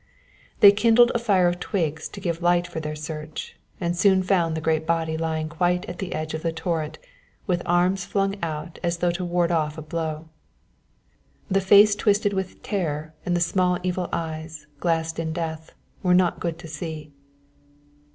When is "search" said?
2.95-3.55